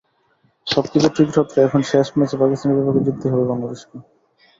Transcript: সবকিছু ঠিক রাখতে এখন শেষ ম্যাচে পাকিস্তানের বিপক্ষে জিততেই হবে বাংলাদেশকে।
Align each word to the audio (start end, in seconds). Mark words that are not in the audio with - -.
সবকিছু 0.67 1.07
ঠিক 1.17 1.29
রাখতে 1.37 1.57
এখন 1.61 1.81
শেষ 1.91 2.07
ম্যাচে 2.17 2.35
পাকিস্তানের 2.41 2.77
বিপক্ষে 2.77 3.05
জিততেই 3.05 3.31
হবে 3.33 3.45
বাংলাদেশকে। 3.51 3.95